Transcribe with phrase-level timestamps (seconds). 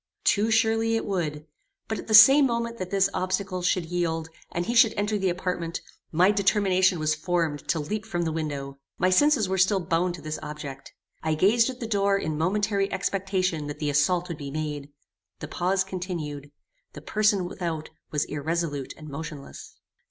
[0.23, 1.45] Too surely it would;
[1.87, 5.29] but, at the same moment that this obstacle should yield, and he should enter the
[5.29, 5.79] apartment,
[6.11, 8.79] my determination was formed to leap from the window.
[8.97, 10.91] My senses were still bound to this object.
[11.21, 14.89] I gazed at the door in momentary expectation that the assault would be made.
[15.37, 16.51] The pause continued.
[16.93, 19.75] The person without was irresolute and motionless.